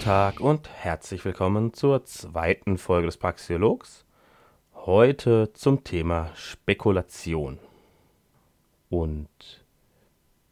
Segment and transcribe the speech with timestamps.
[0.00, 4.06] Tag und herzlich willkommen zur zweiten Folge des Praxiologs.
[4.74, 7.58] Heute zum Thema Spekulation.
[8.88, 9.28] Und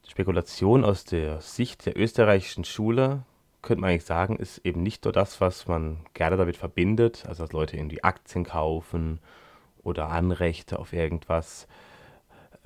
[0.07, 3.25] Spekulation aus der Sicht der österreichischen Schule,
[3.63, 7.45] könnte man eigentlich sagen, ist eben nicht nur das, was man gerne damit verbindet, also
[7.45, 9.19] dass Leute irgendwie Aktien kaufen
[9.83, 11.67] oder Anrechte auf irgendwas,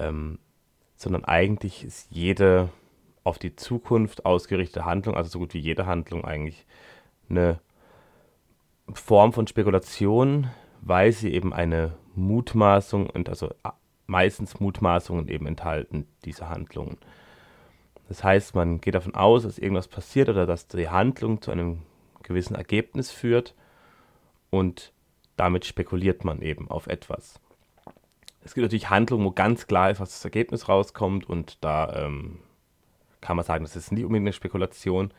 [0.01, 0.41] ähm,
[0.97, 2.71] sondern eigentlich ist jede
[3.25, 6.67] auf die Zukunft ausgerichtete Handlung, also so gut wie jede Handlung eigentlich,
[7.29, 7.61] eine
[8.93, 10.51] Form von Spekulation,
[10.81, 13.51] weil sie eben eine Mutmaßung und also
[14.07, 16.99] meistens Mutmaßungen eben enthalten, diese Handlungen.
[18.09, 21.83] Das heißt, man geht davon aus, dass irgendwas passiert oder dass die Handlung zu einem
[22.23, 23.55] gewissen Ergebnis führt
[24.51, 24.93] und
[25.37, 27.41] damit spekuliert man eben auf etwas.
[28.45, 32.41] Es gibt natürlich Handlungen, wo ganz klar ist, was das Ergebnis rauskommt und da ähm,
[33.23, 35.15] kann man sagen, das ist nicht unbedingt eine Spekulation,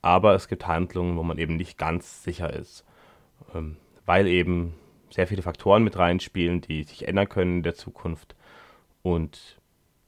[0.00, 2.86] aber es gibt Handlungen, wo man eben nicht ganz sicher ist,
[3.54, 4.74] ähm, weil eben
[5.10, 8.34] sehr viele Faktoren mit reinspielen, die sich ändern können in der Zukunft
[9.02, 9.60] und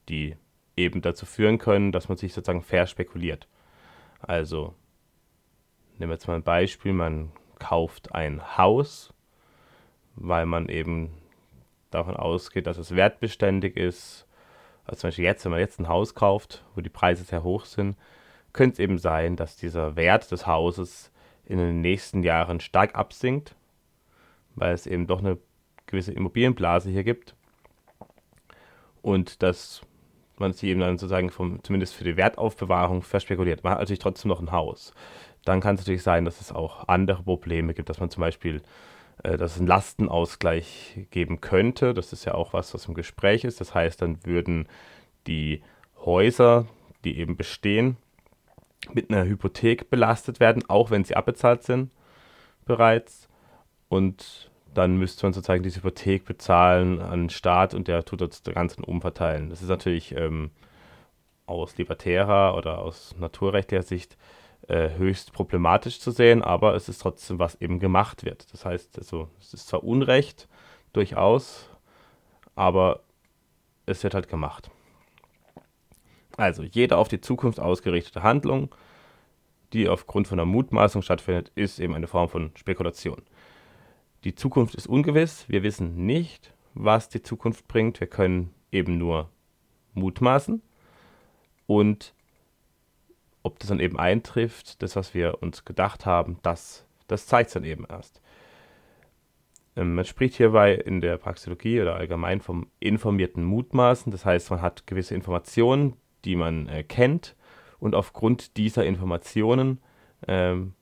[0.08, 0.36] die
[0.76, 3.48] eben dazu führen können, dass man sich sozusagen verspekuliert.
[4.20, 4.74] Also
[5.98, 9.12] nehmen wir jetzt mal ein Beispiel, man kauft ein Haus,
[10.14, 11.10] weil man eben
[11.90, 14.26] davon ausgeht, dass es wertbeständig ist
[14.84, 17.64] also zum Beispiel jetzt, wenn man jetzt ein Haus kauft, wo die Preise sehr hoch
[17.64, 17.96] sind,
[18.52, 21.10] könnte es eben sein, dass dieser Wert des Hauses
[21.44, 23.54] in den nächsten Jahren stark absinkt,
[24.54, 25.38] weil es eben doch eine
[25.86, 27.34] gewisse Immobilienblase hier gibt.
[29.00, 29.82] Und dass
[30.38, 33.64] man sich eben dann sozusagen vom, zumindest für die Wertaufbewahrung verspekuliert.
[33.64, 34.92] Man hat natürlich trotzdem noch ein Haus.
[35.44, 38.62] Dann kann es natürlich sein, dass es auch andere Probleme gibt, dass man zum Beispiel
[39.22, 41.94] dass es einen Lastenausgleich geben könnte.
[41.94, 43.60] Das ist ja auch was, was im Gespräch ist.
[43.60, 44.68] Das heißt, dann würden
[45.26, 45.62] die
[46.04, 46.66] Häuser,
[47.04, 47.96] die eben bestehen,
[48.92, 51.92] mit einer Hypothek belastet werden, auch wenn sie abbezahlt sind
[52.64, 53.28] bereits.
[53.88, 58.42] Und dann müsste man sozusagen diese Hypothek bezahlen an den Staat und der tut das
[58.42, 59.50] Ganze umverteilen.
[59.50, 60.50] Das ist natürlich ähm,
[61.46, 64.16] aus libertärer oder aus naturrechtlicher Sicht
[64.68, 68.52] äh, höchst problematisch zu sehen, aber es ist trotzdem, was eben gemacht wird.
[68.52, 70.48] Das heißt, also, es ist zwar Unrecht,
[70.92, 71.68] durchaus,
[72.54, 73.02] aber
[73.86, 74.70] es wird halt gemacht.
[76.36, 78.74] Also, jede auf die Zukunft ausgerichtete Handlung,
[79.72, 83.22] die aufgrund von einer Mutmaßung stattfindet, ist eben eine Form von Spekulation.
[84.24, 89.28] Die Zukunft ist ungewiss, wir wissen nicht, was die Zukunft bringt, wir können eben nur
[89.94, 90.62] mutmaßen
[91.66, 92.14] und
[93.42, 97.54] ob das dann eben eintrifft, das, was wir uns gedacht haben, das, das zeigt es
[97.54, 98.20] dann eben erst.
[99.76, 104.12] Ähm, man spricht hierbei in der Praxeologie oder allgemein vom informierten Mutmaßen.
[104.12, 105.94] Das heißt, man hat gewisse Informationen,
[106.24, 107.34] die man äh, kennt
[107.78, 109.80] und aufgrund dieser Informationen
[110.28, 110.74] ähm,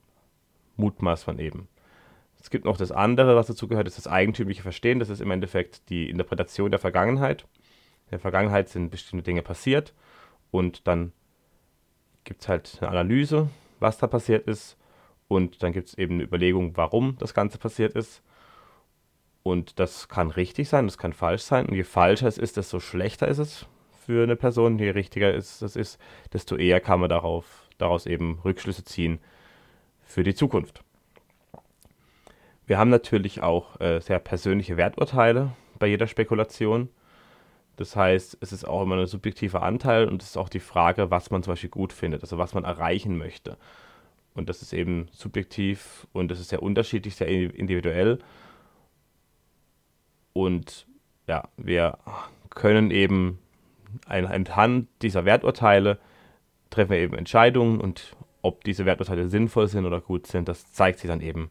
[0.77, 1.67] mutmaßt man eben.
[2.39, 4.99] Es gibt noch das andere, was dazu gehört, ist das eigentümliche Verstehen.
[4.99, 7.43] Das ist im Endeffekt die Interpretation der Vergangenheit.
[8.05, 9.93] In der Vergangenheit sind bestimmte Dinge passiert
[10.49, 11.13] und dann
[12.23, 13.49] gibt es halt eine Analyse,
[13.79, 14.77] was da passiert ist.
[15.27, 18.21] Und dann gibt es eben eine Überlegung, warum das Ganze passiert ist.
[19.43, 21.65] Und das kann richtig sein, das kann falsch sein.
[21.65, 23.65] Und je falscher es ist, desto schlechter ist es
[24.05, 24.77] für eine Person.
[24.77, 25.99] Je richtiger es ist,
[26.33, 29.19] desto eher kann man darauf, daraus eben Rückschlüsse ziehen
[30.03, 30.83] für die Zukunft.
[32.67, 36.89] Wir haben natürlich auch äh, sehr persönliche Werturteile bei jeder Spekulation.
[37.81, 41.09] Das heißt, es ist auch immer ein subjektiver Anteil und es ist auch die Frage,
[41.09, 43.57] was man zum Beispiel gut findet, also was man erreichen möchte.
[44.35, 48.19] Und das ist eben subjektiv und das ist sehr unterschiedlich, sehr individuell.
[50.33, 50.85] Und
[51.25, 51.97] ja, wir
[52.51, 53.39] können eben
[54.05, 55.97] anhand dieser Werturteile
[56.69, 60.99] treffen wir eben Entscheidungen und ob diese Werturteile sinnvoll sind oder gut sind, das zeigt
[60.99, 61.49] sich dann eben,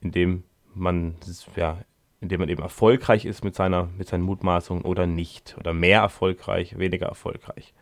[0.00, 0.44] indem
[0.74, 1.16] man
[1.54, 1.78] ja,
[2.24, 5.56] indem man eben erfolgreich ist mit, seiner, mit seinen Mutmaßungen oder nicht.
[5.58, 7.74] Oder mehr erfolgreich, weniger erfolgreich.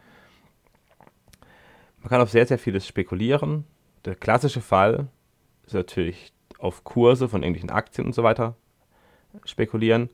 [2.01, 3.65] Man kann auf sehr, sehr vieles spekulieren.
[4.05, 5.07] Der klassische Fall
[5.65, 8.57] ist natürlich auf Kurse von irgendwelchen Aktien und so weiter
[9.45, 10.11] spekulieren.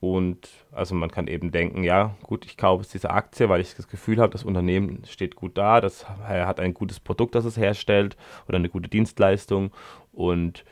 [0.00, 3.74] Und also man kann eben denken, ja, gut, ich kaufe jetzt diese Aktie, weil ich
[3.74, 7.56] das Gefühl habe, das Unternehmen steht gut da, das hat ein gutes Produkt, das es
[7.56, 8.16] herstellt
[8.46, 9.72] oder eine gute Dienstleistung
[10.12, 10.64] und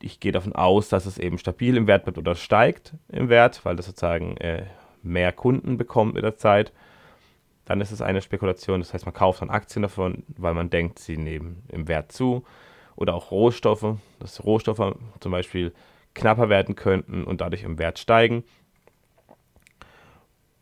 [0.00, 3.64] ich gehe davon aus, dass es eben stabil im Wert bleibt oder steigt im Wert,
[3.64, 4.66] weil das sozusagen äh,
[5.02, 6.72] mehr Kunden bekommt mit der Zeit.
[7.64, 10.98] Dann ist es eine Spekulation, das heißt, man kauft dann Aktien davon, weil man denkt,
[10.98, 12.44] sie nehmen im Wert zu.
[12.96, 15.72] Oder auch Rohstoffe, dass Rohstoffe zum Beispiel
[16.14, 18.44] knapper werden könnten und dadurch im Wert steigen.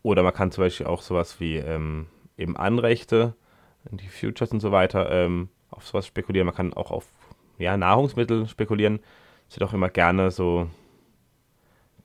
[0.02, 2.06] Oder man kann zum Beispiel auch sowas wie ähm,
[2.36, 3.34] eben Anrechte,
[3.90, 6.46] die Futures und so weiter, ähm, auf sowas spekulieren.
[6.46, 7.06] Man kann auch auf
[7.58, 9.00] ja, Nahrungsmittel spekulieren.
[9.48, 10.68] Es wird auch immer gerne so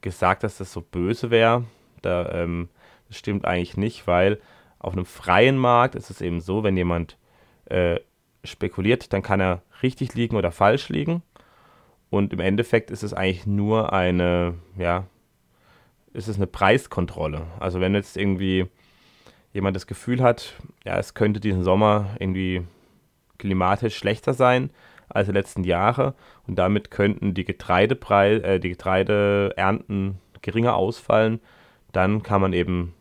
[0.02, 1.66] gesagt, dass das so böse wäre.
[2.02, 2.70] Da, ähm,
[3.08, 4.40] das stimmt eigentlich nicht, weil
[4.80, 7.18] auf einem freien Markt ist es eben so, wenn jemand
[7.66, 8.00] äh,
[8.44, 11.22] spekuliert, dann kann er richtig liegen oder falsch liegen.
[12.10, 15.06] Und im Endeffekt ist es eigentlich nur eine, ja,
[16.14, 17.48] ist es eine Preiskontrolle.
[17.60, 18.68] Also wenn jetzt irgendwie
[19.54, 22.64] jemand das Gefühl hat, ja, es könnte diesen Sommer irgendwie
[23.38, 24.72] klimatisch schlechter sein
[25.12, 26.16] als die letzten Jahre
[26.48, 31.40] und damit könnten die Getreidepreis, äh, die Getreideernten geringer ausfallen,
[31.92, 32.94] dann kann man eben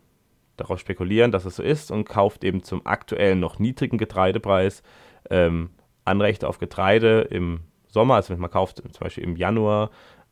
[0.57, 4.83] darauf spekulieren, dass es so ist und kauft eben zum aktuellen noch niedrigen Getreidepreis
[5.31, 5.71] ähm,
[6.05, 8.17] Anrechte auf Getreide im Sommer.
[8.17, 9.91] Also man kauft zum Beispiel im Januar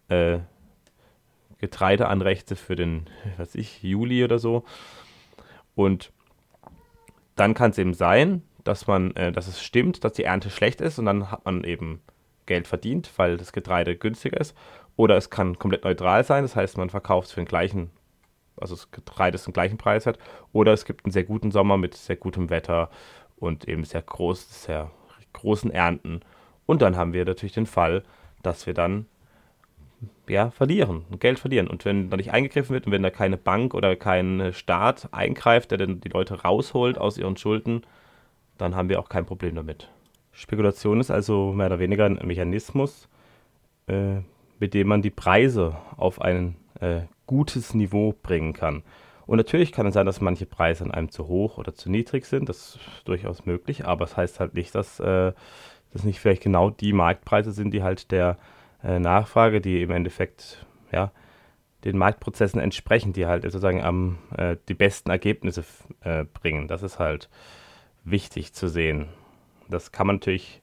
[0.09, 0.39] äh,
[1.59, 4.65] Getreideanrechte für den, was ich, Juli oder so.
[5.75, 6.13] Und
[7.37, 10.81] dann kann es eben sein, dass man, äh, dass es stimmt, dass die Ernte schlecht
[10.81, 12.03] ist und dann hat man eben
[12.47, 14.57] Geld verdient, weil das Getreide günstiger ist.
[14.97, 17.91] Oder es kann komplett neutral sein, das heißt, man verkauft es für den gleichen
[18.61, 20.19] also das Getreide den gleichen Preis hat,
[20.53, 22.91] oder es gibt einen sehr guten Sommer mit sehr gutem Wetter
[23.37, 24.91] und eben sehr groß, sehr
[25.33, 26.21] großen Ernten.
[26.67, 28.03] Und dann haben wir natürlich den Fall,
[28.43, 29.07] dass wir dann
[30.29, 31.69] ja, verlieren, Geld verlieren.
[31.69, 35.71] Und wenn da nicht eingegriffen wird und wenn da keine Bank oder kein Staat eingreift,
[35.71, 37.83] der dann die Leute rausholt aus ihren Schulden,
[38.59, 39.91] dann haben wir auch kein Problem damit.
[40.33, 43.09] Spekulation ist also mehr oder weniger ein Mechanismus,
[43.87, 44.21] äh,
[44.59, 48.83] mit dem man die Preise auf einen äh, gutes Niveau bringen kann.
[49.27, 52.25] Und natürlich kann es sein, dass manche Preise an einem zu hoch oder zu niedrig
[52.25, 52.49] sind.
[52.49, 55.33] Das ist durchaus möglich, aber es das heißt halt nicht, dass äh,
[55.93, 58.39] das nicht vielleicht genau die Marktpreise sind, die halt der
[58.83, 61.13] äh, Nachfrage, die im Endeffekt ja,
[61.85, 65.65] den Marktprozessen entsprechen, die halt sozusagen am, äh, die besten Ergebnisse
[66.01, 66.69] äh, bringen.
[66.69, 67.29] Das ist halt
[68.11, 69.09] wichtig zu sehen.
[69.69, 70.63] Das kann man natürlich,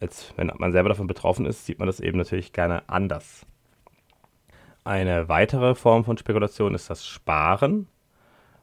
[0.00, 3.46] als wenn man selber davon betroffen ist, sieht man das eben natürlich gerne anders.
[4.84, 7.86] Eine weitere Form von Spekulation ist das Sparen.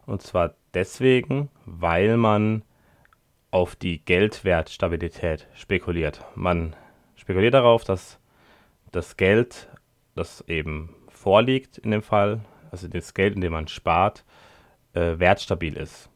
[0.06, 2.64] Und zwar deswegen, weil man
[3.52, 6.24] auf die Geldwertstabilität spekuliert.
[6.36, 6.76] Man
[7.16, 8.20] spekuliert darauf, dass
[8.92, 9.70] das Geld,
[10.16, 14.24] das eben vorliegt in dem Fall, also das Geld, in dem man spart,
[14.94, 16.10] äh, wertstabil ist.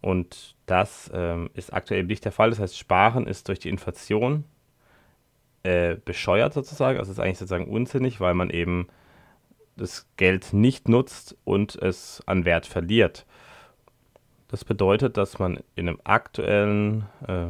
[0.00, 2.50] Und das ähm, ist aktuell nicht der Fall.
[2.50, 4.44] Das heißt, Sparen ist durch die Inflation
[5.62, 6.98] äh, bescheuert sozusagen.
[6.98, 8.88] Also es ist eigentlich sozusagen unsinnig, weil man eben
[9.76, 13.26] das Geld nicht nutzt und es an Wert verliert.
[14.48, 17.48] Das bedeutet, dass man in einem aktuellen, äh,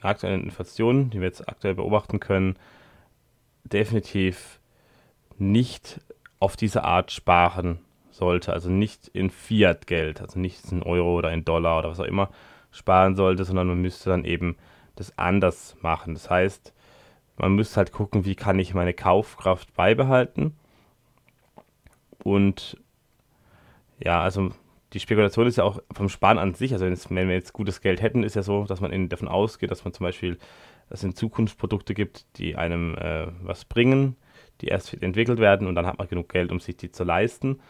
[0.00, 2.56] aktuellen Inflation, die wir jetzt aktuell beobachten können,
[3.64, 4.58] definitiv
[5.38, 6.00] nicht
[6.40, 7.78] auf diese Art sparen
[8.14, 8.52] sollte.
[8.52, 12.30] Also nicht in Fiat-Geld, also nicht in Euro oder in Dollar oder was auch immer
[12.70, 14.56] sparen sollte, sondern man müsste dann eben
[14.96, 16.14] das anders machen.
[16.14, 16.72] Das heißt,
[17.36, 20.56] man müsste halt gucken, wie kann ich meine Kaufkraft beibehalten.
[22.22, 22.76] Und
[23.98, 24.50] ja, also
[24.92, 28.00] die Spekulation ist ja auch vom Sparen an sich, also wenn wir jetzt gutes Geld
[28.00, 30.38] hätten, ist ja so, dass man davon ausgeht, dass man zum Beispiel,
[30.88, 34.16] dass es in Zukunft Produkte gibt, die einem äh, was bringen,
[34.60, 37.60] die erst entwickelt werden und dann hat man genug Geld, um sich die zu leisten.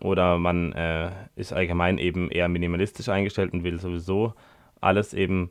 [0.00, 4.34] Oder man äh, ist allgemein eben eher minimalistisch eingestellt und will sowieso
[4.80, 5.50] alles eben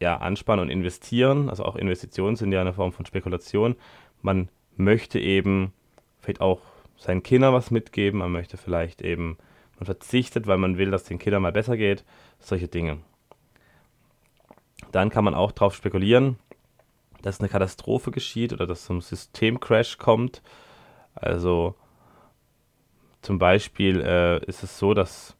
[0.00, 1.48] ja, ansparen und investieren.
[1.48, 3.76] Also auch Investitionen sind ja eine Form von Spekulation.
[4.22, 5.72] Man möchte eben
[6.20, 6.60] vielleicht auch
[6.96, 8.20] seinen Kindern was mitgeben.
[8.20, 9.36] Man möchte vielleicht eben,
[9.78, 12.04] man verzichtet, weil man will, dass den Kindern mal besser geht.
[12.38, 12.98] Solche Dinge.
[14.90, 16.38] Dann kann man auch darauf spekulieren,
[17.22, 20.42] dass eine Katastrophe geschieht oder dass zum Systemcrash kommt.
[21.14, 21.76] Also
[23.22, 25.36] zum Beispiel äh, ist es so, dass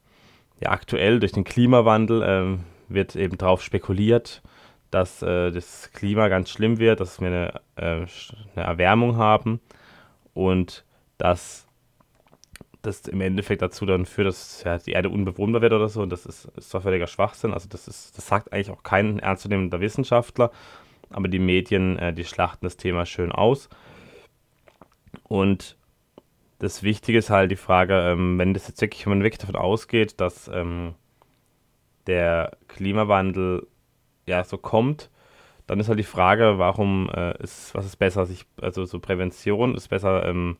[0.61, 2.59] ja aktuell durch den Klimawandel äh,
[2.89, 4.43] wird eben darauf spekuliert,
[4.91, 8.07] dass äh, das Klima ganz schlimm wird, dass wir eine, äh,
[8.55, 9.61] eine Erwärmung haben
[10.35, 10.85] und
[11.19, 11.67] dass
[12.83, 16.03] das im Endeffekt dazu dann führt, dass ja, die Erde unbewohnbar wird oder so.
[16.03, 19.19] Und das ist, ist zwar völliger Schwachsinn, also das, ist, das sagt eigentlich auch kein
[19.19, 20.51] ernstzunehmender Wissenschaftler,
[21.11, 23.69] aber die Medien, äh, die schlachten das Thema schön aus.
[25.25, 25.77] Und
[26.63, 29.57] das Wichtige ist halt die Frage, ähm, wenn das jetzt wirklich, wenn man wirklich davon
[29.57, 30.95] ausgeht, dass ähm,
[32.07, 33.67] der Klimawandel
[34.29, 35.11] ja so kommt,
[35.67, 39.75] dann ist halt die Frage, warum äh, ist, was ist besser, sich, also so Prävention
[39.75, 40.57] ist besser, ähm,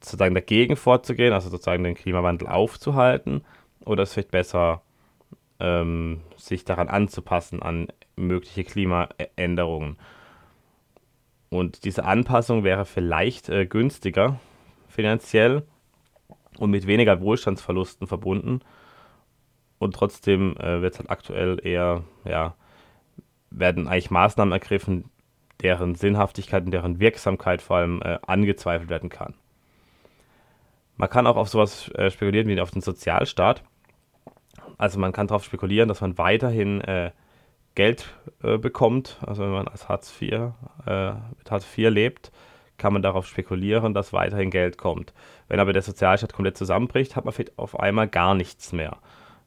[0.00, 3.44] sozusagen dagegen vorzugehen, also sozusagen den Klimawandel aufzuhalten,
[3.84, 4.82] oder ist vielleicht besser,
[5.58, 9.96] ähm, sich daran anzupassen, an mögliche Klimaänderungen.
[11.50, 14.38] Und diese Anpassung wäre vielleicht äh, günstiger
[14.92, 15.62] finanziell
[16.58, 18.60] und mit weniger Wohlstandsverlusten verbunden.
[19.78, 22.54] Und trotzdem äh, wird es halt aktuell eher ja,
[23.50, 25.10] werden eigentlich Maßnahmen ergriffen,
[25.60, 29.34] deren Sinnhaftigkeit und deren Wirksamkeit vor allem äh, angezweifelt werden kann.
[30.96, 33.62] Man kann auch auf sowas äh, spekulieren wie auf den Sozialstaat.
[34.78, 37.12] Also man kann darauf spekulieren, dass man weiterhin äh,
[37.74, 38.06] Geld
[38.42, 39.18] äh, bekommt.
[39.24, 40.52] Also wenn man als Hartz IV,
[40.86, 42.32] äh, mit Hartz IV lebt,
[42.82, 45.14] kann man darauf spekulieren, dass weiterhin Geld kommt.
[45.46, 48.98] Wenn aber der Sozialstaat komplett zusammenbricht, hat man vielleicht auf einmal gar nichts mehr.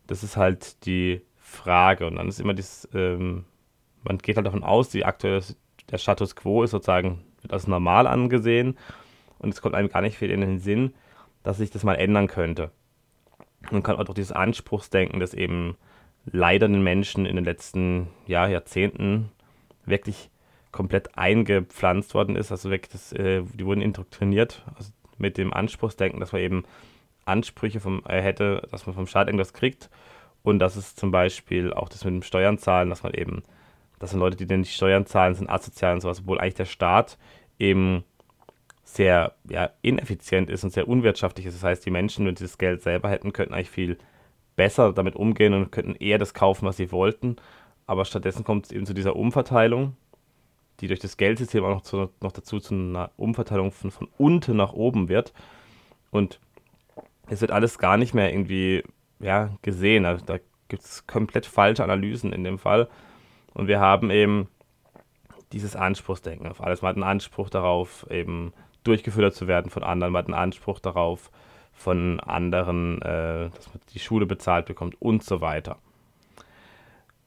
[0.07, 2.07] Das ist halt die Frage.
[2.07, 3.43] Und dann ist immer dieses, ähm,
[4.05, 5.41] man geht halt davon aus, die aktuelle,
[5.91, 8.77] der Status quo ist sozusagen, als normal angesehen.
[9.39, 10.93] Und es kommt einem gar nicht viel in den Sinn,
[11.43, 12.71] dass sich das mal ändern könnte.
[13.69, 15.75] Man kann auch durch dieses Anspruchsdenken, das eben
[16.23, 19.29] leider den Menschen in den letzten ja, Jahrzehnten
[19.85, 20.29] wirklich
[20.75, 22.51] komplett eingepflanzt worden ist.
[22.51, 26.63] Also wirklich, das, äh, die wurden indoktriniert also mit dem Anspruchsdenken, dass man eben
[27.23, 29.89] Ansprüche vom, äh, hätte, dass man vom Staat irgendwas kriegt.
[30.43, 33.43] Und das ist zum Beispiel auch das mit dem Steuern zahlen, dass man eben,
[33.99, 36.65] das sind Leute, die denn nicht Steuern zahlen, sind asozial und sowas, obwohl eigentlich der
[36.65, 37.17] Staat
[37.57, 38.03] eben
[38.83, 41.55] sehr ja, ineffizient ist und sehr unwirtschaftlich ist.
[41.55, 43.97] Das heißt, die Menschen, wenn sie das Geld selber hätten, könnten eigentlich viel
[44.57, 47.37] besser damit umgehen und könnten eher das kaufen, was sie wollten.
[47.87, 49.95] Aber stattdessen kommt es eben zu dieser Umverteilung,
[50.79, 54.57] die durch das Geldsystem auch noch, zu, noch dazu zu einer Umverteilung von, von unten
[54.57, 55.33] nach oben wird.
[56.11, 56.39] Und
[57.27, 58.83] es wird alles gar nicht mehr irgendwie
[59.19, 60.05] ja, gesehen.
[60.05, 62.89] Also da gibt es komplett falsche Analysen in dem Fall.
[63.53, 64.47] Und wir haben eben
[65.51, 66.81] dieses Anspruchsdenken auf alles.
[66.81, 68.53] Man hat einen Anspruch darauf, eben
[68.83, 70.13] durchgefüttert zu werden von anderen.
[70.13, 71.31] Man hat einen Anspruch darauf,
[71.75, 75.77] von anderen, äh, dass man die Schule bezahlt bekommt und so weiter.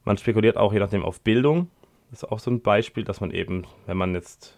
[0.03, 1.69] Man spekuliert auch je nachdem auf Bildung.
[2.09, 4.57] Das ist auch so ein Beispiel, dass man eben, wenn man jetzt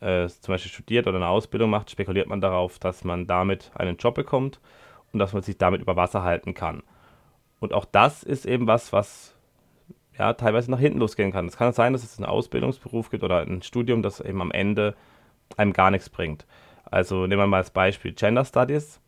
[0.00, 3.96] äh, zum Beispiel studiert oder eine Ausbildung macht, spekuliert man darauf, dass man damit einen
[3.96, 4.60] Job bekommt
[5.12, 6.82] und dass man sich damit über Wasser halten kann.
[7.60, 9.34] Und auch das ist eben was, was
[10.18, 11.46] ja, teilweise nach hinten losgehen kann.
[11.46, 14.94] Es kann sein, dass es einen Ausbildungsberuf gibt oder ein Studium, das eben am Ende
[15.56, 16.46] einem gar nichts bringt.
[16.84, 19.00] Also nehmen wir mal als Beispiel Gender Studies.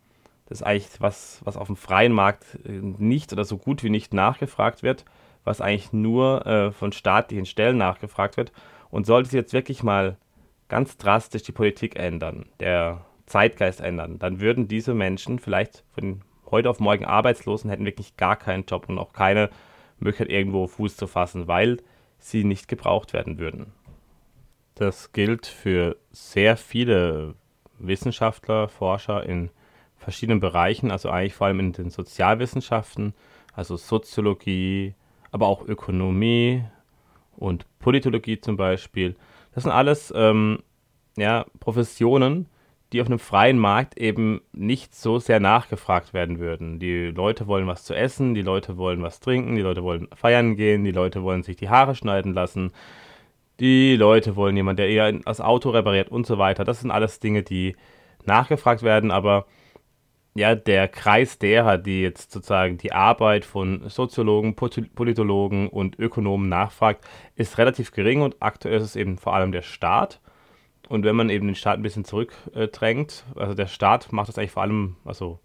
[0.47, 3.91] Das ist eigentlich was, was auf dem freien Markt äh, nicht oder so gut wie
[3.91, 5.05] nicht nachgefragt wird,
[5.45, 8.53] was eigentlich nur äh, von staatlichen Stellen nachgefragt wird.
[8.91, 10.17] Und sollte sich jetzt wirklich mal
[10.69, 16.71] ganz drastisch die Politik ändern, der Zeitgeist ändern, dann würden diese Menschen vielleicht von heute
[16.71, 19.51] auf morgen arbeitslos und hätten wirklich gar keinen Job und auch keine
[19.99, 21.79] Möglichkeit, irgendwo Fuß zu fassen, weil
[22.19, 23.73] sie nicht gebraucht werden würden.
[24.75, 27.35] Das gilt für sehr viele
[27.79, 29.51] Wissenschaftler, Forscher in
[29.97, 33.15] verschiedenen Bereichen, also eigentlich vor allem in den Sozialwissenschaften,
[33.53, 34.95] also Soziologie,
[35.31, 36.65] aber auch Ökonomie
[37.37, 39.17] und Politologie zum Beispiel.
[39.55, 40.61] Das sind alles ähm,
[41.17, 42.47] ja, Professionen,
[42.93, 46.79] die auf einem freien Markt eben nicht so sehr nachgefragt werden würden.
[46.79, 50.57] Die Leute wollen was zu essen, die Leute wollen was trinken, die Leute wollen feiern
[50.57, 52.73] gehen, die Leute wollen sich die Haare schneiden lassen,
[53.61, 56.65] die Leute wollen jemanden, der eher das Auto repariert und so weiter.
[56.65, 57.77] Das sind alles Dinge, die
[58.25, 59.47] nachgefragt werden, aber
[60.39, 67.05] ja, der Kreis derer, die jetzt sozusagen die Arbeit von Soziologen, Politologen und Ökonomen nachfragt,
[67.35, 70.21] ist relativ gering und aktuell ist es eben vor allem der Staat.
[70.89, 74.53] Und wenn man eben den Staat ein bisschen zurückdrängt, also der Staat macht das eigentlich
[74.53, 75.41] vor allem, also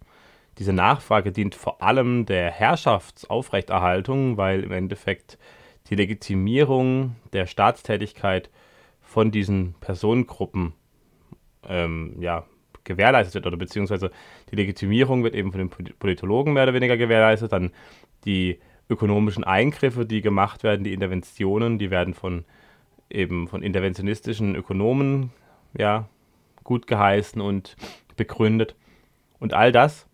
[0.58, 5.38] diese Nachfrage dient vor allem der Herrschaftsaufrechterhaltung, weil im Endeffekt
[5.90, 8.48] die Legitimierung der Staatstätigkeit
[9.02, 10.72] von diesen Personengruppen
[11.66, 12.44] ähm, ja,
[12.84, 14.10] gewährleistet wird oder beziehungsweise
[14.50, 17.70] die Legitimierung wird eben von den Politologen mehr oder weniger gewährleistet, dann
[18.24, 22.44] die ökonomischen Eingriffe, die gemacht werden, die Interventionen, die werden von
[23.10, 25.30] eben von interventionistischen Ökonomen
[25.76, 26.08] ja
[26.64, 27.76] gut geheißen und
[28.16, 28.74] begründet.
[29.38, 30.06] Und all das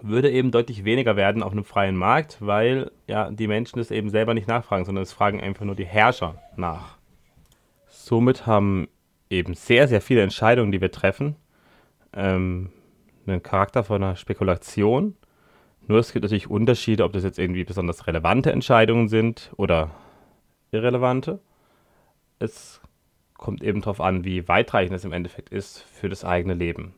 [0.00, 4.10] würde eben deutlich weniger werden auf einem freien Markt, weil ja die Menschen es eben
[4.10, 6.98] selber nicht nachfragen, sondern es fragen einfach nur die Herrscher nach.
[7.88, 8.88] Somit haben
[9.30, 11.36] eben sehr, sehr viele Entscheidungen, die wir treffen,
[12.14, 12.70] ähm,
[13.26, 15.16] einen Charakter von einer Spekulation.
[15.86, 19.90] Nur es gibt natürlich Unterschiede, ob das jetzt irgendwie besonders relevante Entscheidungen sind oder
[20.70, 21.40] irrelevante.
[22.38, 22.80] Es
[23.34, 26.94] kommt eben darauf an, wie weitreichend es im Endeffekt ist für das eigene Leben.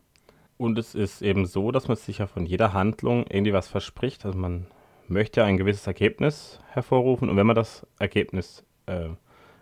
[0.57, 4.25] Und es ist eben so, dass man sich ja von jeder Handlung irgendwie was verspricht.
[4.25, 4.67] Also man
[5.09, 9.09] möchte ein gewisses Ergebnis hervorrufen und wenn man das Ergebnis äh,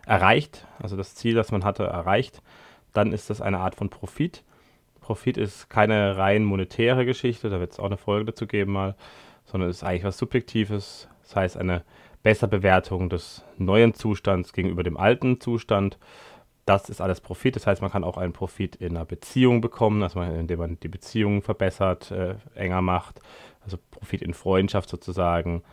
[0.05, 2.41] erreicht, also das Ziel, das man hatte, erreicht,
[2.93, 4.43] dann ist das eine Art von Profit.
[5.03, 8.95] Profit ist keine rein monetäre Geschichte, da wird es auch eine Folge dazu geben mal,
[9.45, 11.83] sondern es ist eigentlich was Subjektives, das heißt eine
[12.23, 15.97] bessere Bewertung des neuen Zustands gegenüber dem alten Zustand
[16.65, 17.55] das ist alles Profit.
[17.55, 20.87] Das heißt, man kann auch einen Profit in einer Beziehung bekommen, also indem man die
[20.87, 23.19] Beziehung verbessert, äh, enger macht.
[23.61, 25.63] Also Profit in Freundschaft sozusagen,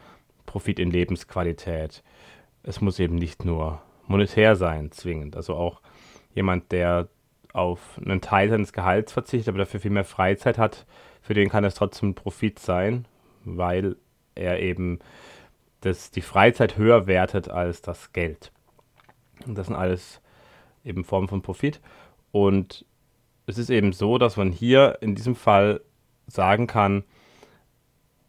[0.46, 2.02] Profit in Lebensqualität.
[2.62, 5.36] es muss eben nicht nur monetär sein, zwingend.
[5.36, 5.80] Also auch
[6.34, 7.08] jemand, der
[7.52, 10.86] auf einen Teil seines Gehalts verzichtet, aber dafür viel mehr Freizeit hat,
[11.22, 13.06] für den kann es trotzdem Profit sein,
[13.44, 13.96] weil
[14.34, 15.00] er eben
[15.80, 18.52] das, die Freizeit höher wertet als das Geld.
[19.46, 20.20] Und das sind alles
[20.84, 21.80] eben Formen von Profit.
[22.32, 22.84] Und
[23.46, 25.80] es ist eben so, dass man hier in diesem Fall
[26.26, 27.04] sagen kann,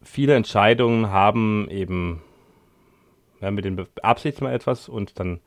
[0.01, 2.21] viele Entscheidungen haben eben,
[3.39, 5.39] ja, mit dem beabsichtigt man etwas und dann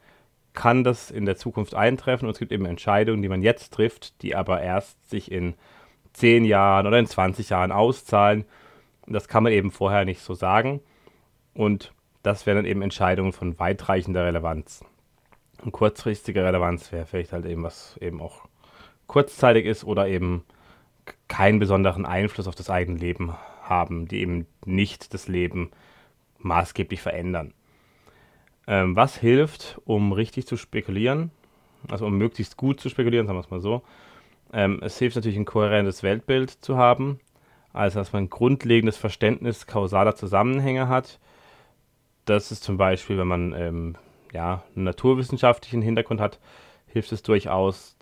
[0.55, 4.23] kann das in der Zukunft eintreffen und es gibt eben Entscheidungen, die man jetzt trifft,
[4.23, 5.55] die aber erst sich in
[6.15, 8.45] 10 Jahren oder in 20 Jahren auszahlen.
[9.07, 10.81] Das kann man eben vorher nicht so sagen.
[11.53, 11.93] Und
[12.23, 14.85] das wären dann eben Entscheidungen von weitreichender Relevanz.
[15.63, 18.47] Und kurzfristige Relevanz wäre vielleicht halt eben was eben auch
[19.07, 20.45] kurzzeitig ist oder eben
[21.29, 25.71] keinen besonderen Einfluss auf das eigene Leben haben, die eben nicht das Leben
[26.39, 27.53] maßgeblich verändern.
[28.67, 31.31] Ähm, was hilft, um richtig zu spekulieren,
[31.89, 33.83] also um möglichst gut zu spekulieren, sagen wir es mal so.
[34.53, 37.21] Ähm, es hilft natürlich, ein kohärentes Weltbild zu haben,
[37.73, 41.19] also dass man ein grundlegendes Verständnis kausaler Zusammenhänge hat.
[42.25, 43.97] Das ist zum Beispiel, wenn man ähm,
[44.33, 46.39] ja, einen naturwissenschaftlichen Hintergrund hat,
[46.87, 47.97] hilft es durchaus.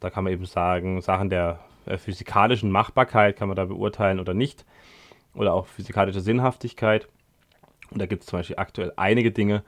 [0.00, 4.34] Da kann man eben sagen, Sachen der äh, physikalischen Machbarkeit kann man da beurteilen oder
[4.34, 4.64] nicht.
[5.34, 7.08] Oder auch physikalische Sinnhaftigkeit.
[7.90, 9.62] Und da gibt es zum Beispiel aktuell einige Dinge,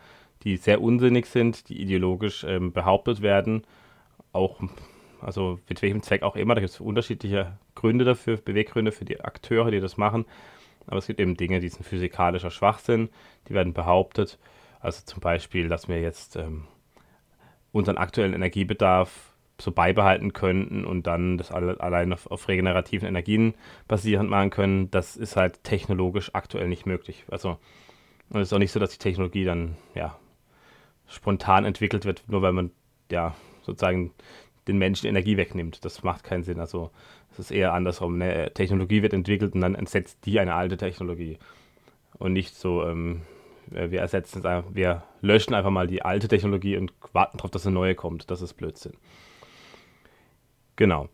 [0.45, 3.63] die sehr unsinnig sind, die ideologisch ähm, behauptet werden.
[4.33, 4.61] Auch,
[5.21, 9.21] also mit welchem Zweck auch immer, da gibt es unterschiedliche Gründe dafür, Beweggründe für die
[9.21, 10.25] Akteure, die das machen.
[10.87, 13.11] Aber es gibt eben Dinge, die sind physikalischer Schwachsinn,
[13.49, 14.39] die werden behauptet.
[14.81, 16.65] Also zum Beispiel, dass wir jetzt ähm,
[17.73, 23.55] unseren aktuellen Energiebedarf so beibehalten könnten und dann das alle, allein auf, auf, regenerativen Energien
[23.89, 27.25] basierend machen können, das ist halt technologisch aktuell nicht möglich.
[27.29, 27.59] Also
[28.31, 30.17] es ist auch nicht so, dass die Technologie dann ja
[31.09, 32.71] spontan entwickelt wird, nur weil man
[33.11, 34.13] ja sozusagen
[34.69, 35.85] den Menschen Energie wegnimmt.
[35.85, 36.61] Das macht keinen Sinn.
[36.61, 36.91] Also
[37.33, 38.19] es ist eher andersrum.
[38.19, 38.51] Ne?
[38.55, 41.39] Technologie wird entwickelt und dann entsetzt die eine alte Technologie.
[42.19, 43.23] Und nicht so, ähm,
[43.67, 47.67] wir ersetzen es einfach, wir löschen einfach mal die alte Technologie und warten darauf, dass
[47.67, 48.31] eine neue kommt.
[48.31, 48.93] Das ist Blödsinn.
[50.77, 51.09] Genau.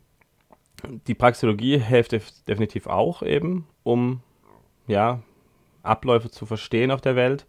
[1.07, 2.13] Die Praxeologie hilft
[2.49, 4.21] definitiv auch eben, um
[4.87, 5.23] ja,
[5.83, 7.47] Abläufe zu verstehen auf der Welt.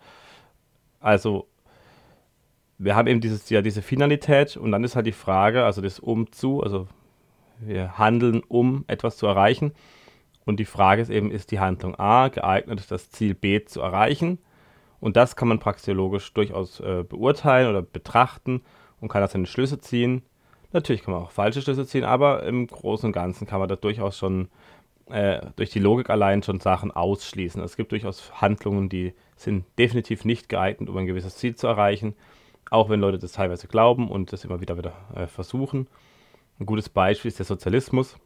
[0.99, 1.47] Also
[2.78, 6.00] wir haben eben dieses, ja, diese Finalität und dann ist halt die Frage, also das
[6.00, 6.88] Umzu, also
[7.60, 9.74] wir handeln, um etwas zu erreichen.
[10.46, 14.40] Und die Frage ist eben, ist die Handlung A geeignet, das Ziel B zu erreichen?
[15.00, 18.62] Und das kann man praxeologisch durchaus äh, beurteilen oder betrachten
[19.00, 20.22] und kann das seine Schlüsse ziehen.
[20.72, 23.76] Natürlich kann man auch falsche Schlüsse ziehen, aber im Großen und Ganzen kann man da
[23.76, 24.50] durchaus schon
[25.10, 27.62] äh, durch die Logik allein schon Sachen ausschließen.
[27.62, 32.16] Es gibt durchaus Handlungen, die sind definitiv nicht geeignet, um ein gewisses Ziel zu erreichen
[32.71, 35.88] auch wenn Leute das teilweise glauben und das immer wieder wieder äh, versuchen.
[36.60, 38.17] Ein gutes Beispiel ist der Sozialismus.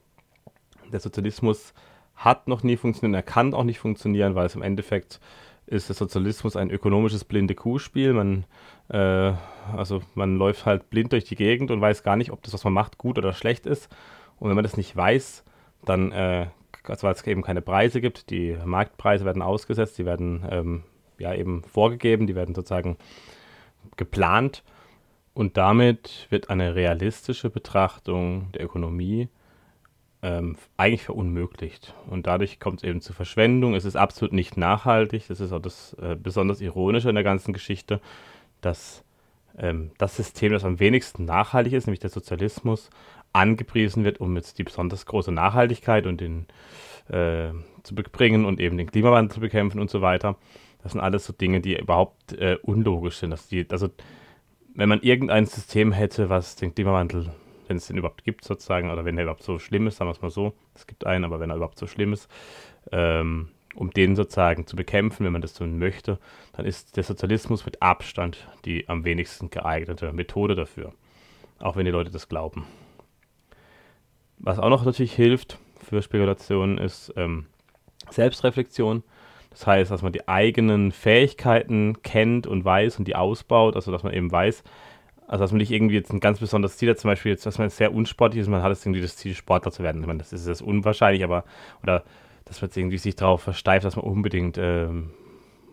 [0.92, 1.74] Der Sozialismus
[2.16, 5.20] hat noch nie funktioniert, er kann auch nicht funktionieren, weil es im Endeffekt
[5.66, 8.14] ist der Sozialismus ein ökonomisches blinde Kuhspiel.
[8.14, 8.46] Man,
[8.90, 9.34] äh,
[9.76, 12.64] also man läuft halt blind durch die Gegend und weiß gar nicht, ob das, was
[12.64, 13.88] man macht, gut oder schlecht ist.
[14.40, 15.44] Und wenn man das nicht weiß,
[15.86, 16.48] dann, äh,
[16.84, 20.84] also weil es eben keine Preise gibt, die Marktpreise werden ausgesetzt, die werden ähm,
[21.20, 22.98] ja eben vorgegeben, die werden sozusagen
[23.98, 24.64] geplant
[25.34, 29.30] und damit wird eine realistische Betrachtung der Ökonomie
[30.22, 31.94] ähm, eigentlich verunmöglicht.
[32.10, 33.74] Und dadurch kommt es eben zu Verschwendung.
[33.74, 35.28] Es ist absolut nicht nachhaltig.
[35.28, 38.02] Das ist auch das äh, besonders Ironische in der ganzen Geschichte,
[38.62, 39.04] dass
[39.58, 42.90] ähm, das System, das am wenigsten nachhaltig ist, nämlich der Sozialismus,
[43.32, 46.48] angepriesen wird, um jetzt die besonders große Nachhaltigkeit und den
[47.10, 50.36] äh, zu bringen und eben den Klimawandel zu bekämpfen und so weiter.
[50.82, 53.32] Das sind alles so Dinge, die überhaupt äh, unlogisch sind.
[53.32, 53.90] Dass die, also,
[54.76, 57.32] wenn man irgendein System hätte, was den Klimawandel,
[57.68, 60.14] wenn es den überhaupt gibt, sozusagen, oder wenn er überhaupt so schlimm ist, sagen wir
[60.14, 62.30] es mal so, es gibt einen, aber wenn er überhaupt so schlimm ist,
[62.92, 66.20] ähm, um den sozusagen zu bekämpfen, wenn man das tun möchte,
[66.54, 70.94] dann ist der Sozialismus mit Abstand die am wenigsten geeignete Methode dafür.
[71.60, 72.66] Auch wenn die Leute das glauben.
[74.38, 77.46] Was auch noch natürlich hilft für Spekulationen ist ähm,
[78.10, 79.04] Selbstreflexion.
[79.50, 84.04] Das heißt, dass man die eigenen Fähigkeiten kennt und weiß und die ausbaut, also dass
[84.04, 84.64] man eben weiß,
[85.28, 87.58] also dass man nicht irgendwie jetzt ein ganz besonderes Ziel hat, zum Beispiel jetzt, dass
[87.58, 90.02] man sehr unsportlich ist, man hat jetzt irgendwie das Ziel, Sportler zu werden.
[90.02, 91.44] Ich meine, das ist jetzt unwahrscheinlich, aber,
[91.84, 92.04] oder
[92.46, 95.12] dass man jetzt irgendwie sich darauf versteift, dass man unbedingt ähm,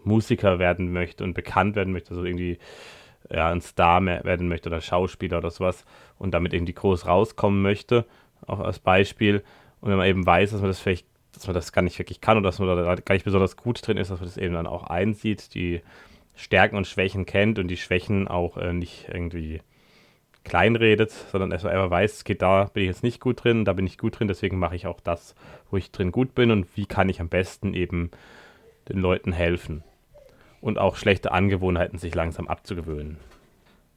[0.05, 2.59] Musiker werden möchte und bekannt werden möchte, also irgendwie
[3.31, 5.85] ja, ein Star werden möchte oder Schauspieler oder sowas
[6.19, 8.05] und damit irgendwie groß rauskommen möchte,
[8.47, 9.43] auch als Beispiel.
[9.81, 12.21] Und wenn man eben weiß, dass man das vielleicht dass man das gar nicht wirklich
[12.21, 14.55] kann und dass man da gar nicht besonders gut drin ist, dass man das eben
[14.55, 15.83] dann auch einsieht, die
[16.35, 19.61] Stärken und Schwächen kennt und die Schwächen auch äh, nicht irgendwie
[20.45, 23.87] kleinredet, sondern erstmal einfach weiß, okay, da bin ich jetzt nicht gut drin, da bin
[23.87, 25.35] ich gut drin, deswegen mache ich auch das,
[25.71, 28.11] wo ich drin gut bin und wie kann ich am besten eben
[28.89, 29.83] den Leuten helfen
[30.61, 33.19] und auch schlechte Angewohnheiten sich langsam abzugewöhnen.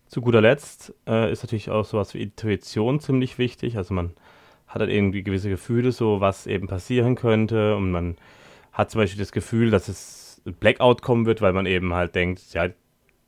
[0.07, 3.77] Zu guter Letzt äh, ist natürlich auch sowas wie Intuition ziemlich wichtig.
[3.77, 4.13] Also man
[4.69, 8.15] hat halt irgendwie gewisse Gefühle, so was eben passieren könnte und man
[8.71, 12.15] hat zum Beispiel das Gefühl, dass es ein Blackout kommen wird, weil man eben halt
[12.15, 12.69] denkt, ja,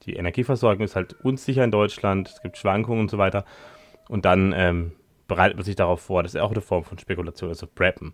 [0.03, 3.45] die Energieversorgung ist halt unsicher in Deutschland, es gibt Schwankungen und so weiter.
[4.07, 4.93] Und dann ähm,
[5.27, 6.23] bereitet man sich darauf vor.
[6.23, 8.13] Das ist auch eine Form von Spekulation, also Preppen.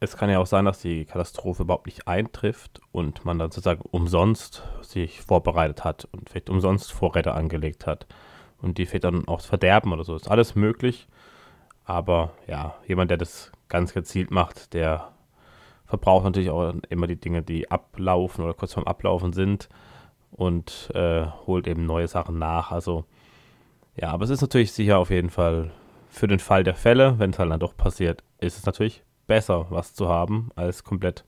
[0.00, 3.82] Es kann ja auch sein, dass die Katastrophe überhaupt nicht eintrifft und man dann sozusagen
[3.90, 8.06] umsonst sich vorbereitet hat und vielleicht umsonst Vorräte angelegt hat
[8.60, 10.14] und die vielleicht dann auch verderben oder so.
[10.14, 11.06] Ist alles möglich.
[11.84, 15.12] Aber ja, jemand, der das ganz gezielt macht, der
[15.86, 19.68] verbraucht natürlich auch immer die Dinge, die ablaufen oder kurz vorm Ablaufen sind
[20.30, 22.70] und äh, holt eben neue Sachen nach.
[22.72, 23.04] Also
[23.96, 25.70] ja, aber es ist natürlich sicher auf jeden Fall
[26.08, 29.66] für den Fall der Fälle, wenn es halt dann doch passiert, ist es natürlich besser,
[29.70, 31.24] was zu haben, als komplett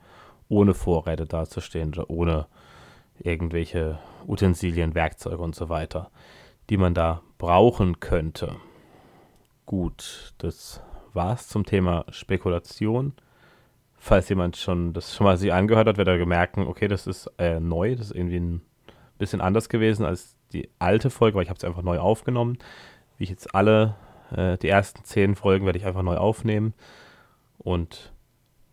[0.49, 2.47] ohne Vorräte dazustehen oder ohne
[3.19, 6.11] irgendwelche Utensilien, Werkzeuge und so weiter,
[6.71, 8.57] die man da brauchen könnte.
[9.67, 10.81] Gut, das
[11.13, 13.15] war's zum Thema Spekulation.
[13.99, 17.29] Falls jemand schon das schon mal sich angehört hat, wird er gemerken, okay, das ist
[17.39, 18.63] äh, neu, das ist irgendwie ein
[19.19, 22.59] bisschen anders gewesen als die alte Folge, weil ich habe es einfach neu aufgenommen.
[23.19, 23.97] Wie ich jetzt alle,
[24.31, 26.73] äh, die ersten zehn Folgen werde ich einfach neu aufnehmen.
[27.59, 28.13] Und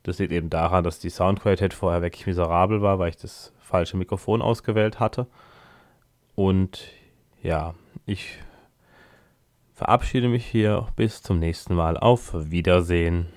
[0.03, 3.97] das liegt eben daran, dass die Soundqualität vorher wirklich miserabel war, weil ich das falsche
[3.97, 5.25] Mikrofon ausgewählt hatte.
[6.36, 6.88] Und
[7.41, 7.73] ja,
[8.06, 8.38] ich
[9.73, 11.97] verabschiede mich hier bis zum nächsten Mal.
[11.97, 13.27] Auf Wiedersehen.